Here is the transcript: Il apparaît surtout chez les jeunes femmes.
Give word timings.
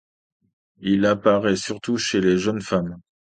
Il 0.79 1.05
apparaît 1.05 1.55
surtout 1.55 1.97
chez 1.97 2.21
les 2.21 2.39
jeunes 2.39 2.61
femmes. 2.63 2.97